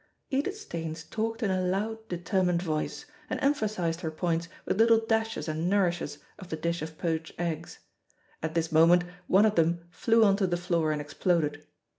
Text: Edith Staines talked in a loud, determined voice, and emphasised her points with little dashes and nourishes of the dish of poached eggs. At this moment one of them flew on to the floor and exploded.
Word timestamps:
Edith 0.31 0.57
Staines 0.57 1.03
talked 1.03 1.43
in 1.43 1.51
a 1.51 1.61
loud, 1.61 2.07
determined 2.09 2.63
voice, 2.63 3.05
and 3.29 3.39
emphasised 3.39 4.01
her 4.01 4.09
points 4.09 4.49
with 4.65 4.79
little 4.79 4.97
dashes 5.05 5.47
and 5.47 5.69
nourishes 5.69 6.17
of 6.39 6.49
the 6.49 6.55
dish 6.55 6.81
of 6.81 6.97
poached 6.97 7.33
eggs. 7.37 7.77
At 8.41 8.55
this 8.55 8.71
moment 8.71 9.03
one 9.27 9.45
of 9.45 9.53
them 9.53 9.85
flew 9.91 10.23
on 10.23 10.37
to 10.37 10.47
the 10.47 10.57
floor 10.57 10.91
and 10.91 10.99
exploded. 10.99 11.67